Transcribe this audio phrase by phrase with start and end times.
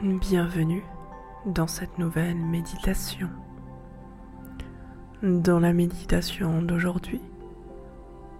[0.00, 0.84] Bienvenue
[1.44, 3.28] dans cette nouvelle méditation.
[5.24, 7.20] Dans la méditation d'aujourd'hui,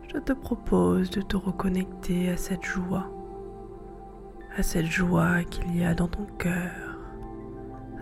[0.06, 3.10] je te propose de te reconnecter à cette joie,
[4.56, 6.96] à cette joie qu'il y a dans ton cœur,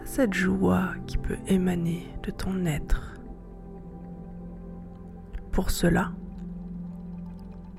[0.02, 3.14] à cette joie qui peut émaner de ton être.
[5.50, 6.12] Pour cela,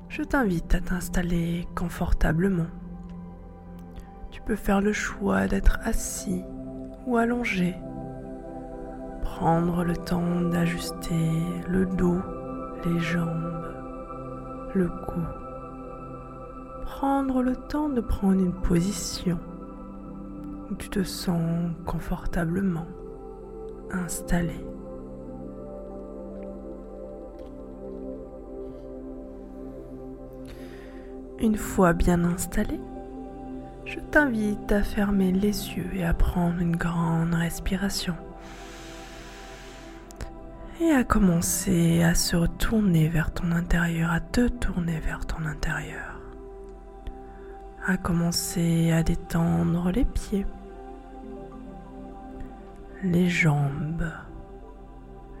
[0.08, 2.66] je t'invite à t'installer confortablement
[4.48, 6.42] peux faire le choix d'être assis
[7.06, 7.76] ou allongé.
[9.20, 11.28] Prendre le temps d'ajuster
[11.68, 12.22] le dos,
[12.86, 13.62] les jambes,
[14.74, 15.20] le cou.
[16.82, 19.38] Prendre le temps de prendre une position
[20.70, 22.86] où tu te sens confortablement
[23.90, 24.64] installé.
[31.38, 32.80] Une fois bien installé,
[33.88, 38.14] je t'invite à fermer les yeux et à prendre une grande respiration.
[40.80, 46.20] Et à commencer à se retourner vers ton intérieur, à te tourner vers ton intérieur.
[47.86, 50.46] À commencer à détendre les pieds,
[53.02, 54.12] les jambes,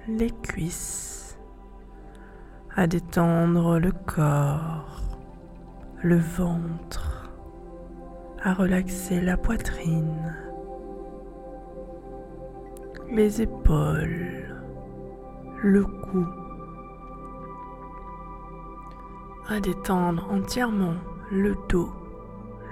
[0.08, 1.38] les cuisses,
[2.74, 5.02] à détendre le corps,
[6.02, 7.17] le ventre
[8.42, 10.34] à relaxer la poitrine,
[13.10, 14.44] les épaules,
[15.62, 16.24] le cou,
[19.48, 20.94] à détendre entièrement
[21.32, 21.90] le dos,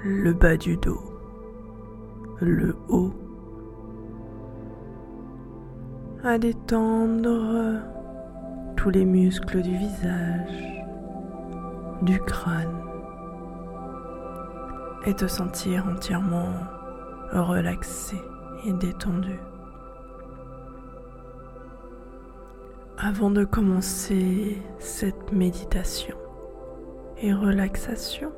[0.04, 1.02] le bas du dos,
[2.40, 3.12] le haut,
[6.22, 7.80] à détendre
[8.76, 10.84] tous les muscles du visage,
[12.02, 12.85] du crâne
[15.06, 16.48] et te sentir entièrement
[17.32, 18.16] relaxé
[18.66, 19.38] et détendu.
[22.98, 26.16] Avant de commencer cette méditation
[27.22, 28.32] et relaxation,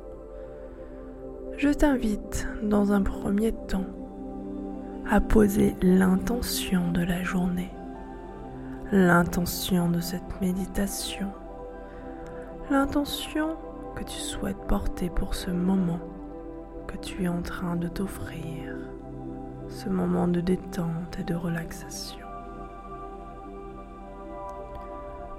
[1.57, 3.87] je t'invite dans un premier temps
[5.09, 7.71] à poser l'intention de la journée,
[8.91, 11.31] l'intention de cette méditation,
[12.69, 13.57] l'intention
[13.95, 15.99] que tu souhaites porter pour ce moment
[16.89, 18.75] que tu es en train de t'offrir,
[19.67, 22.25] ce moment de détente et de relaxation.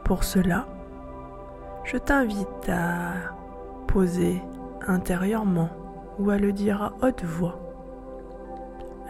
[0.04, 0.68] Pour cela,
[1.82, 3.14] je t'invite à
[3.88, 4.40] poser
[4.86, 5.70] intérieurement
[6.20, 7.58] ou à le dire à haute voix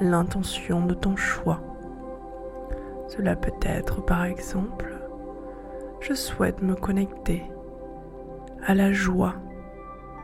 [0.01, 1.61] l'intention de ton choix.
[3.09, 4.95] Cela peut être par exemple,
[6.01, 7.43] je souhaite me connecter
[8.65, 9.35] à la joie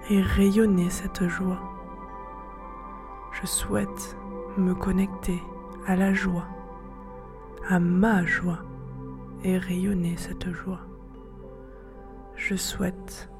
[0.09, 1.76] et rayonner cette joie.
[3.43, 4.17] Je souhaite
[4.57, 5.43] me connecter
[5.87, 6.47] à la joie,
[7.69, 8.61] à ma joie
[9.45, 10.81] et rayonner cette joie.
[12.35, 13.31] Je souhaite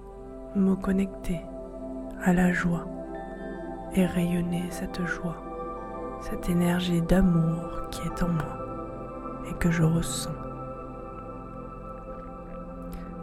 [0.55, 1.41] me connecter
[2.23, 2.87] à la joie
[3.95, 5.43] et rayonner cette joie,
[6.21, 8.59] cette énergie d'amour qui est en moi
[9.49, 10.31] et que je ressens.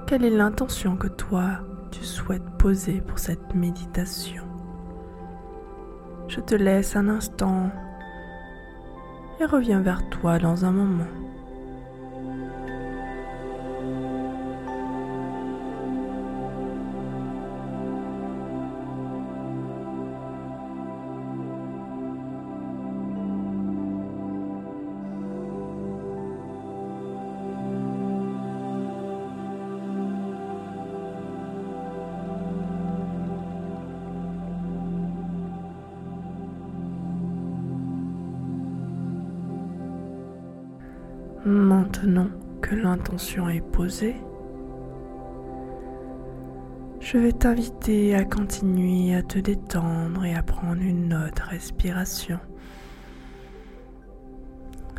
[0.08, 1.60] Quelle est l'intention que toi
[1.92, 4.53] tu souhaites poser pour cette méditation?
[6.28, 7.70] Je te laisse un instant
[9.40, 11.08] et reviens vers toi dans un moment.
[42.04, 44.18] Maintenant que l'intention est posée,
[47.00, 52.40] je vais t'inviter à continuer à te détendre et à prendre une autre respiration.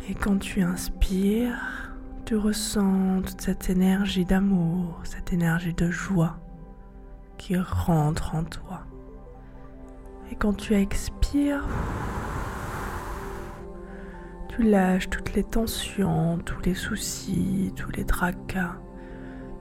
[0.09, 1.93] Et quand tu inspires,
[2.25, 6.39] tu ressens toute cette énergie d'amour, cette énergie de joie
[7.37, 8.81] qui rentre en toi.
[10.31, 11.67] Et quand tu expires,
[14.55, 18.75] tu lâches toutes les tensions, tous les soucis, tous les tracas.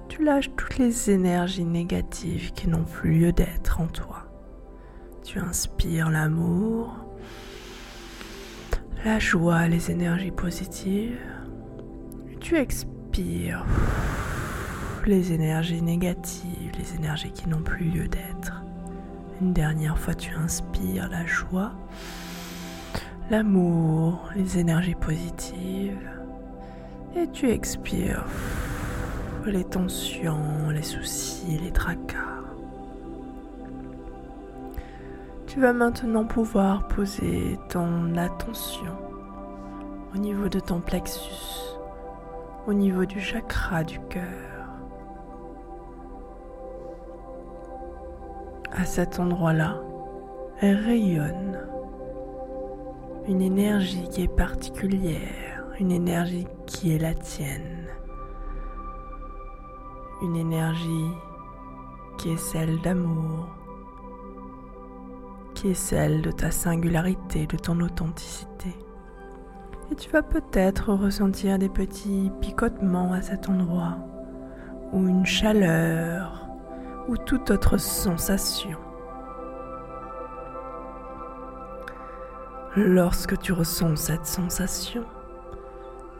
[0.08, 4.26] Tu lâches toutes les énergies négatives qui n'ont plus lieu d'être en toi.
[5.24, 6.94] Tu inspires l'amour,
[9.04, 11.18] la joie, les énergies positives.
[12.40, 13.64] Tu expires
[15.06, 18.62] les énergies négatives, les énergies qui n'ont plus lieu d'être.
[19.40, 21.72] Une dernière fois, tu inspires la joie,
[23.30, 26.10] l'amour, les énergies positives.
[27.16, 28.24] Et tu expires
[29.46, 32.18] les tensions, les soucis, les tracas.
[35.46, 38.92] Tu vas maintenant pouvoir poser ton attention
[40.14, 41.76] au niveau de ton plexus,
[42.66, 44.22] au niveau du chakra du cœur.
[48.72, 49.76] À cet endroit-là,
[50.60, 51.73] elle rayonne
[53.26, 57.88] une énergie qui est particulière, une énergie qui est la tienne,
[60.22, 61.10] une énergie
[62.18, 63.48] qui est celle d'amour,
[65.54, 68.76] qui est celle de ta singularité, de ton authenticité.
[69.90, 73.96] Et tu vas peut-être ressentir des petits picotements à cet endroit,
[74.92, 76.46] ou une chaleur,
[77.08, 78.78] ou toute autre sensation.
[82.76, 85.04] Lorsque tu ressens cette sensation,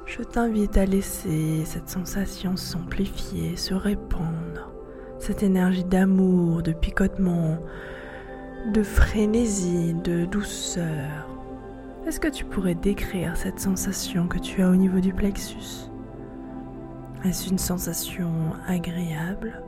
[0.06, 4.70] je t'invite à laisser cette sensation s'amplifier, se répandre,
[5.18, 7.58] cette énergie d'amour, de picotement,
[8.72, 11.28] de frénésie, de douceur.
[12.06, 15.90] Est-ce que tu pourrais décrire cette sensation que tu as au niveau du plexus?
[17.24, 18.30] Est-ce une sensation
[18.68, 19.60] agréable?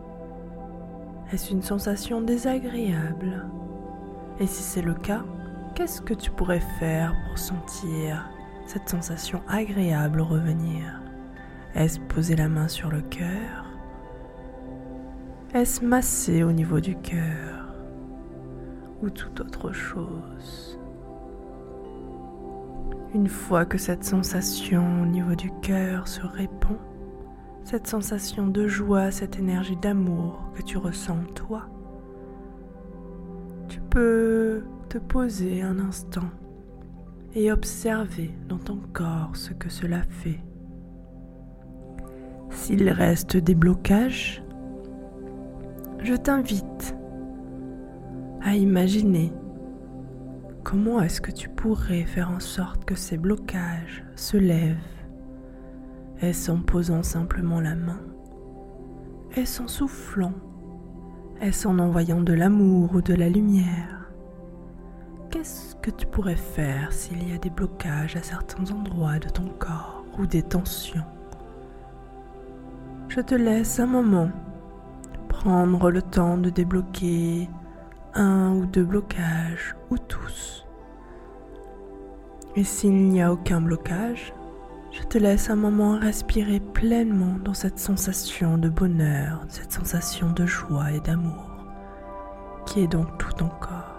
[1.32, 3.44] Est-ce une sensation désagréable?
[4.38, 5.24] Et si c'est le cas,
[5.76, 8.30] qu'est-ce que tu pourrais faire pour sentir
[8.64, 11.02] cette sensation agréable revenir?
[11.74, 13.66] Est-ce poser la main sur le cœur?
[15.52, 17.74] Est-ce masser au niveau du cœur
[19.02, 20.80] ou toute autre chose?
[23.14, 26.78] Une fois que cette sensation au niveau du cœur se répand,
[27.64, 31.68] cette sensation de joie, cette énergie d'amour que tu ressens toi,
[33.68, 36.30] tu peux te poser un instant
[37.34, 40.40] et observer dans ton corps ce que cela fait.
[42.50, 44.42] S'il reste des blocages,
[46.02, 46.96] je t'invite
[48.42, 49.32] à imaginer
[50.62, 54.76] comment est-ce que tu pourrais faire en sorte que ces blocages se lèvent.
[56.20, 58.00] Est-ce en posant simplement la main
[59.34, 60.32] Est-ce en soufflant
[61.40, 63.95] Est-ce en envoyant de l'amour ou de la lumière
[65.36, 69.44] Qu'est-ce que tu pourrais faire s'il y a des blocages à certains endroits de ton
[69.58, 71.04] corps ou des tensions?
[73.08, 74.30] Je te laisse un moment
[75.28, 77.50] prendre le temps de débloquer
[78.14, 80.64] un ou deux blocages ou tous.
[82.54, 84.32] Et s'il n'y a aucun blocage,
[84.90, 90.46] je te laisse un moment respirer pleinement dans cette sensation de bonheur, cette sensation de
[90.46, 91.50] joie et d'amour
[92.64, 93.95] qui est dans tout ton corps.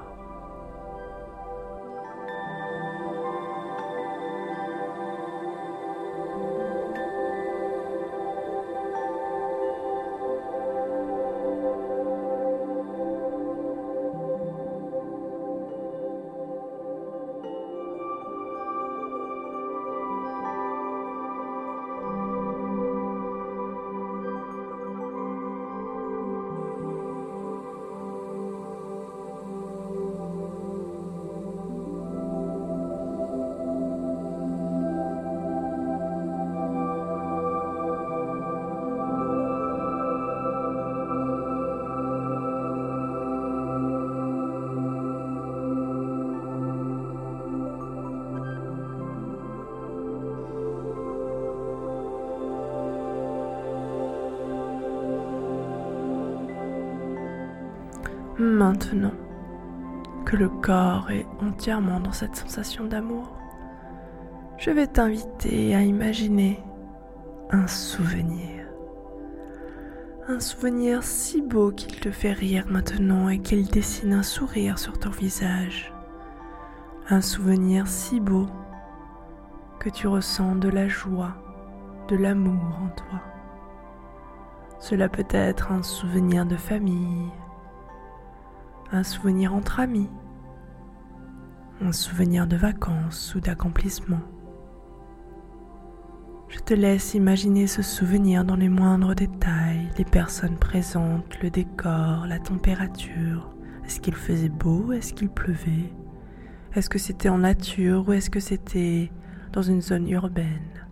[58.47, 59.11] Maintenant
[60.25, 63.35] que le corps est entièrement dans cette sensation d'amour,
[64.57, 66.63] je vais t'inviter à imaginer
[67.51, 68.65] un souvenir.
[70.29, 74.97] Un souvenir si beau qu'il te fait rire maintenant et qu'il dessine un sourire sur
[74.97, 75.93] ton visage.
[77.09, 78.47] Un souvenir si beau
[79.77, 81.35] que tu ressens de la joie,
[82.07, 83.21] de l'amour en toi.
[84.79, 87.29] Cela peut être un souvenir de famille,
[88.91, 90.09] un souvenir entre amis,
[91.81, 94.21] un souvenir de vacances ou d'accomplissement.
[96.47, 102.25] Je te laisse imaginer ce souvenir dans les moindres détails, les personnes présentes, le décor,
[102.25, 103.53] la température.
[103.85, 104.93] Est-ce qu'il faisait beau?
[104.93, 105.93] Est-ce qu'il pleuvait?
[106.73, 109.11] Est-ce que c'était en nature ou est-ce que c'était
[109.51, 110.85] dans une zone urbaine?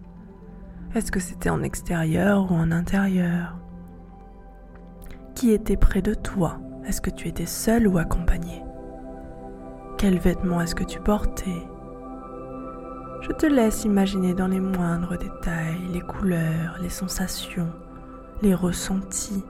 [0.94, 3.58] Est-ce que c'était en extérieur ou en intérieur?
[5.36, 6.60] Qui était près de toi?
[6.88, 8.64] Est-ce que tu étais seul ou accompagné?
[9.98, 11.64] Quels vêtements est-ce que tu portais?
[13.22, 17.72] Je te laisse imaginer dans les moindres détails les couleurs, les sensations,
[18.44, 19.44] les ressentis.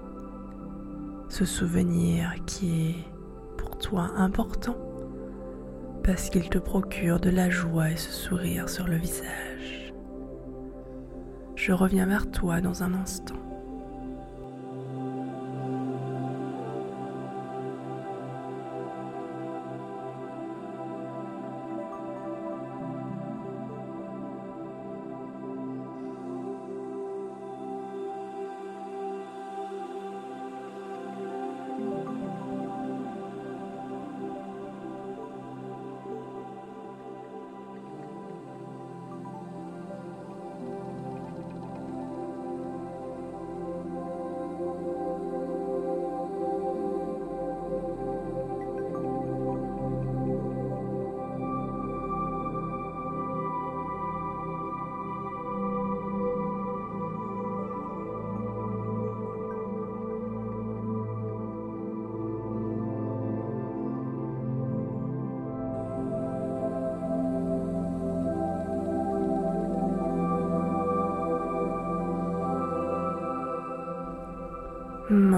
[1.28, 3.06] Ce souvenir qui est
[3.58, 4.78] pour toi important
[6.06, 9.94] parce qu'il te procure de la joie et ce sourire sur le visage.
[11.56, 13.45] Je reviens vers toi dans un instant.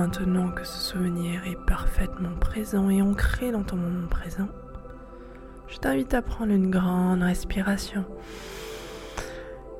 [0.07, 4.47] Maintenant que ce souvenir est parfaitement présent et ancré dans ton moment présent,
[5.67, 8.05] je t'invite à prendre une grande respiration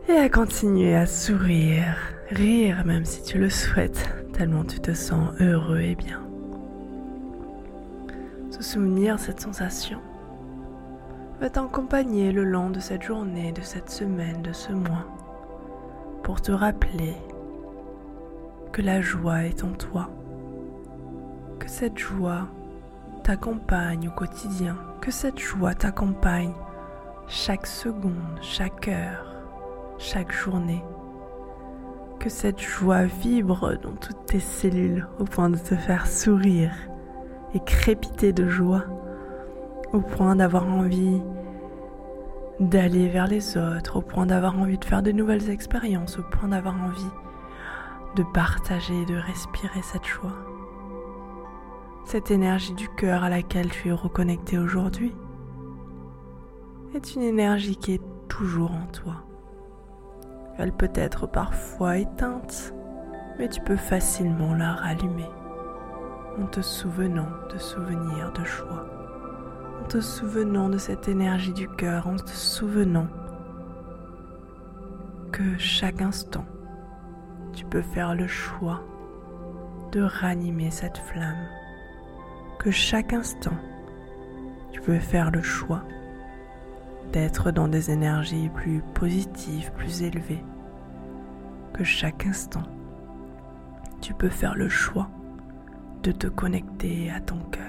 [0.09, 1.95] et à continuer à sourire,
[2.29, 6.21] rire même si tu le souhaites, tellement tu te sens heureux et bien.
[8.51, 10.01] Ce souvenir, cette sensation,
[11.39, 15.07] va t'accompagner le long de cette journée, de cette semaine, de ce mois,
[16.21, 17.15] pour te rappeler
[18.73, 20.09] que la joie est en toi,
[21.59, 22.47] que cette joie
[23.23, 26.53] t'accompagne au quotidien, que cette joie t'accompagne
[27.27, 29.35] chaque seconde, chaque heure,
[29.97, 30.83] chaque journée,
[32.19, 36.73] que cette joie vibre dans toutes tes cellules au point de te faire sourire
[37.53, 38.85] et crépiter de joie,
[39.93, 41.21] au point d'avoir envie
[42.59, 46.49] d'aller vers les autres, au point d'avoir envie de faire de nouvelles expériences, au point
[46.49, 47.11] d'avoir envie
[48.15, 50.46] de partager de respirer cette joie.
[52.07, 55.13] Cette énergie du cœur à laquelle tu es reconnecté aujourd'hui
[56.95, 59.25] est une énergie qui est toujours en toi.
[60.57, 62.73] Elle peut être parfois éteinte,
[63.37, 65.27] mais tu peux facilement la rallumer
[66.41, 68.85] en te souvenant de souvenirs de joie,
[69.81, 73.07] en te souvenant de cette énergie du cœur, en te souvenant
[75.33, 76.45] que chaque instant
[77.51, 78.81] tu peux faire le choix
[79.91, 81.49] de ranimer cette flamme,
[82.59, 83.55] que chaque instant,
[84.71, 85.83] tu peux faire le choix
[87.11, 90.43] d'être dans des énergies plus positives, plus élevées,
[91.73, 92.63] que chaque instant,
[94.01, 95.09] tu peux faire le choix
[96.03, 97.63] de te connecter à ton cœur.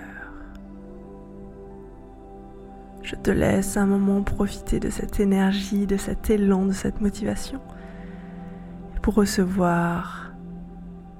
[3.03, 7.61] Je te laisse un moment profiter de cette énergie, de cet élan, de cette motivation
[9.01, 10.33] pour recevoir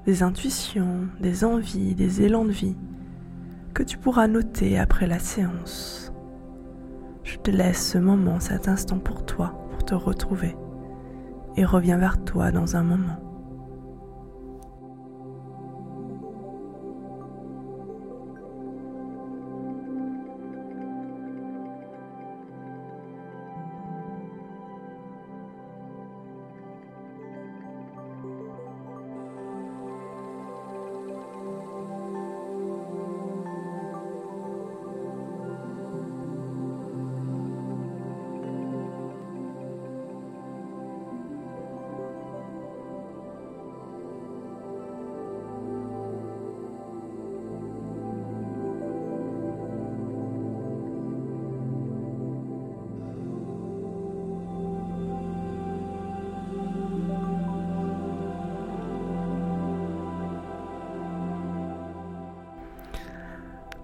[0.05, 2.75] des intuitions, des envies, des élans de vie
[3.79, 6.11] que tu pourras noter après la séance.
[7.23, 10.53] Je te laisse ce moment, cet instant pour toi, pour te retrouver,
[11.55, 13.28] et reviens vers toi dans un moment.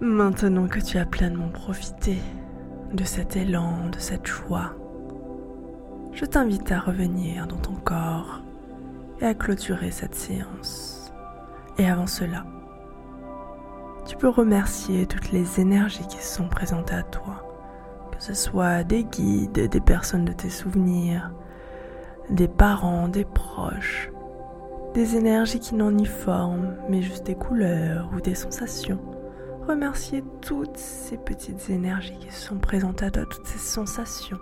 [0.08, 2.16] Maintenant que tu as pleinement profité
[2.92, 4.70] de cet élan, de cette joie,
[6.12, 8.40] je t'invite à revenir dans ton corps
[9.20, 11.12] et à clôturer cette séance.
[11.76, 12.44] Et avant cela,
[14.06, 17.44] tu peux remercier toutes les énergies qui sont présentes à toi,
[18.16, 21.32] que ce soit des guides, des personnes de tes souvenirs,
[22.30, 24.12] des parents, des proches,
[24.94, 29.15] des énergies qui n'ont ni forme, mais juste des couleurs ou des sensations.
[29.68, 34.38] Remercier toutes ces petites énergies qui sont présentes à toi, toutes ces sensations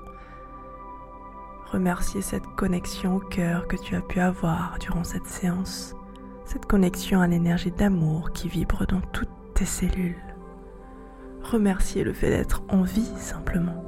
[1.75, 5.97] remercier cette connexion au cœur que tu as pu avoir durant cette séance,
[6.45, 10.23] cette connexion à l'énergie d'amour qui vibre dans toutes tes cellules.
[11.43, 13.85] Remercier le fait d'être en vie simplement.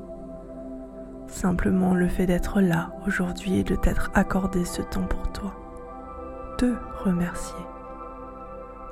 [1.28, 5.54] Simplement le fait d'être là aujourd'hui et de t'être accordé ce temps pour toi.
[6.58, 6.74] Te
[7.04, 7.64] remercier.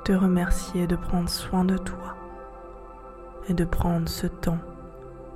[0.05, 2.15] Te remercier de prendre soin de toi
[3.49, 4.59] et de prendre ce temps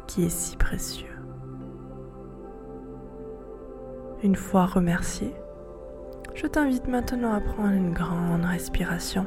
[0.08, 1.06] qui est si précieux.
[4.24, 5.34] Une fois remercié,
[6.36, 9.26] je t'invite maintenant à prendre une grande respiration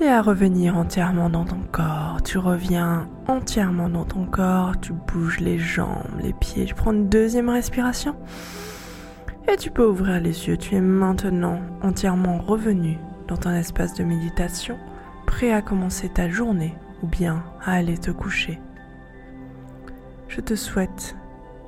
[0.00, 2.18] et à revenir entièrement dans ton corps.
[2.24, 7.08] Tu reviens entièrement dans ton corps, tu bouges les jambes, les pieds, tu prends une
[7.08, 8.14] deuxième respiration
[9.50, 10.56] et tu peux ouvrir les yeux.
[10.56, 14.78] Tu es maintenant entièrement revenu dans ton espace de méditation,
[15.26, 18.60] prêt à commencer ta journée ou bien à aller te coucher.
[20.28, 21.16] Je te souhaite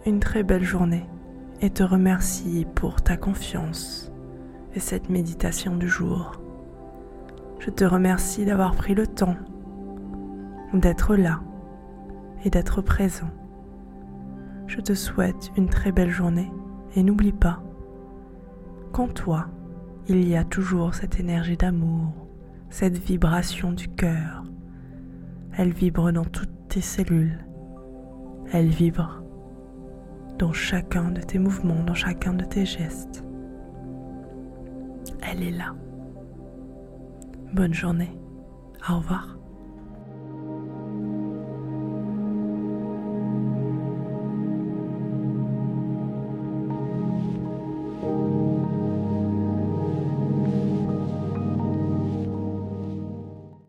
[0.07, 1.07] une très belle journée
[1.61, 4.11] et te remercie pour ta confiance
[4.75, 6.41] et cette méditation du jour.
[7.59, 9.37] Je te remercie d'avoir pris le temps
[10.73, 11.41] d'être là
[12.45, 13.31] et d'être présent.
[14.67, 16.51] Je te souhaite une très belle journée
[16.95, 17.63] et n'oublie pas
[18.93, 19.49] qu'en toi,
[20.09, 22.13] il y a toujours cette énergie d'amour,
[22.71, 24.45] cette vibration du cœur.
[25.57, 27.45] Elle vibre dans toutes tes cellules.
[28.53, 29.23] Elle vibre
[30.39, 33.25] dans chacun de tes mouvements, dans chacun de tes gestes.
[35.23, 35.75] Elle est là.
[37.53, 38.17] Bonne journée.
[38.89, 39.40] Au revoir.